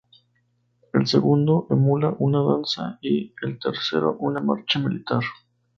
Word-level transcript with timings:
El 0.93 1.05
segundo 1.05 1.67
emula 1.69 2.15
una 2.17 2.41
danza 2.41 2.97
y 3.03 3.35
el 3.43 3.59
tercero 3.59 4.15
una 4.17 4.41
marcha 4.41 4.79
militar. 4.79 5.21